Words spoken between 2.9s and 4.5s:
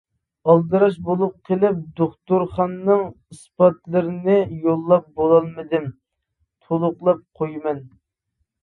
ئىسپاتلىرىنى